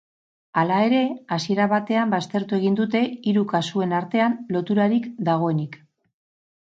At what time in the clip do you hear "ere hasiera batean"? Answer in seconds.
0.85-2.15